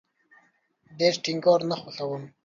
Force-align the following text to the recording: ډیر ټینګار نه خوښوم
ډیر 0.99 1.13
ټینګار 1.23 1.61
نه 1.69 1.75
خوښوم 1.81 2.23